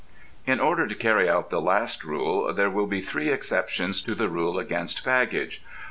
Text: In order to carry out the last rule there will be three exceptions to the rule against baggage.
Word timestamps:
In 0.47 0.59
order 0.59 0.87
to 0.87 0.95
carry 0.95 1.29
out 1.29 1.51
the 1.51 1.61
last 1.61 2.03
rule 2.03 2.51
there 2.51 2.71
will 2.71 2.87
be 2.87 3.01
three 3.01 3.29
exceptions 3.31 4.01
to 4.01 4.15
the 4.15 4.29
rule 4.29 4.57
against 4.57 5.05
baggage. 5.05 5.63